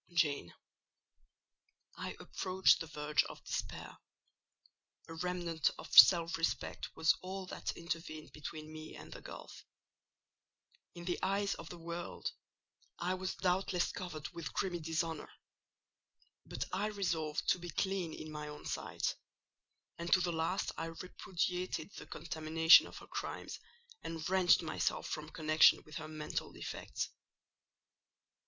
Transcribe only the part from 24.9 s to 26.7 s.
from connection with her mental